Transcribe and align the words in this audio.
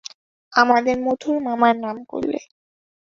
আমাদের 0.53 0.95
মথুর 1.01 1.37
মামার 1.43 1.75
নাম 1.79 1.97
করলে। 2.03 2.39